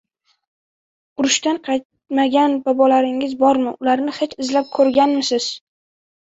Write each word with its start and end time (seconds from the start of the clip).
Urushdan 1.23 1.59
qaytmagan 1.67 2.55
bobolaringiz 2.69 3.37
bormi? 3.43 3.75
Ularni 3.85 4.17
hech 4.21 4.35
izlab 4.47 4.73
ko‘rganmisiz? 4.79 5.47